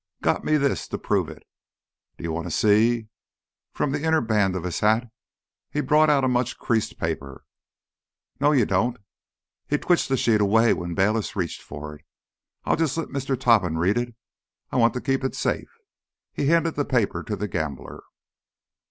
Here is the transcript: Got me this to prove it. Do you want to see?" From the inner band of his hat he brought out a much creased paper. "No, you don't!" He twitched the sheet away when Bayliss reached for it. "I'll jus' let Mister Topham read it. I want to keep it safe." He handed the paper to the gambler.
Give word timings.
Got 0.23 0.43
me 0.43 0.57
this 0.57 0.87
to 0.87 0.97
prove 0.97 1.29
it. 1.29 1.43
Do 2.17 2.23
you 2.23 2.31
want 2.31 2.47
to 2.47 2.49
see?" 2.49 3.09
From 3.71 3.91
the 3.91 4.01
inner 4.03 4.19
band 4.19 4.55
of 4.55 4.63
his 4.63 4.79
hat 4.79 5.11
he 5.69 5.79
brought 5.79 6.09
out 6.09 6.23
a 6.23 6.27
much 6.27 6.57
creased 6.57 6.97
paper. 6.97 7.43
"No, 8.39 8.51
you 8.51 8.65
don't!" 8.65 8.97
He 9.67 9.77
twitched 9.77 10.09
the 10.09 10.17
sheet 10.17 10.41
away 10.41 10.73
when 10.73 10.95
Bayliss 10.95 11.35
reached 11.35 11.61
for 11.61 11.93
it. 11.97 12.05
"I'll 12.65 12.77
jus' 12.77 12.97
let 12.97 13.11
Mister 13.11 13.35
Topham 13.35 13.77
read 13.77 13.95
it. 13.95 14.15
I 14.71 14.77
want 14.77 14.95
to 14.95 15.01
keep 15.01 15.23
it 15.23 15.35
safe." 15.35 15.69
He 16.33 16.47
handed 16.47 16.73
the 16.73 16.83
paper 16.85 17.21
to 17.21 17.35
the 17.35 17.47
gambler. 17.47 18.01